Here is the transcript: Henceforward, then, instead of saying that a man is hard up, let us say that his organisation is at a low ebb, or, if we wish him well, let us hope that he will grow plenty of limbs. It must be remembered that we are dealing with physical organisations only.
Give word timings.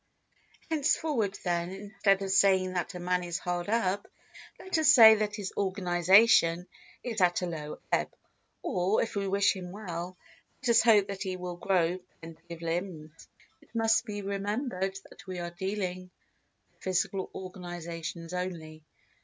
Henceforward, 0.71 1.37
then, 1.43 1.69
instead 1.71 2.23
of 2.23 2.31
saying 2.31 2.73
that 2.73 2.95
a 2.95 2.99
man 2.99 3.23
is 3.23 3.37
hard 3.37 3.69
up, 3.69 4.07
let 4.59 4.75
us 4.79 4.91
say 4.91 5.13
that 5.13 5.35
his 5.35 5.53
organisation 5.55 6.65
is 7.03 7.21
at 7.21 7.43
a 7.43 7.45
low 7.45 7.79
ebb, 7.91 8.09
or, 8.63 9.03
if 9.03 9.15
we 9.15 9.27
wish 9.27 9.55
him 9.55 9.71
well, 9.71 10.17
let 10.63 10.69
us 10.69 10.81
hope 10.81 11.07
that 11.09 11.21
he 11.21 11.37
will 11.37 11.55
grow 11.57 11.99
plenty 12.19 12.51
of 12.55 12.63
limbs. 12.63 13.27
It 13.61 13.75
must 13.75 14.03
be 14.03 14.23
remembered 14.23 14.97
that 15.11 15.27
we 15.27 15.37
are 15.37 15.51
dealing 15.51 16.09
with 16.71 16.81
physical 16.81 17.29
organisations 17.35 18.33
only. 18.33 18.83